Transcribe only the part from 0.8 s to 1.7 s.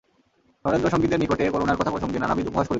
সঙ্গীদের নিকটে